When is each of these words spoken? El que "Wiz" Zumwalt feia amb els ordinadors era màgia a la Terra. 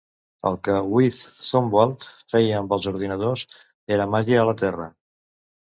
El 0.51 0.55
que 0.67 0.77
"Wiz" 0.93 1.19
Zumwalt 1.49 2.07
feia 2.35 2.59
amb 2.63 2.75
els 2.79 2.91
ordinadors 2.95 3.45
era 3.99 4.13
màgia 4.17 4.43
a 4.43 4.49
la 4.53 4.59
Terra. 4.65 4.93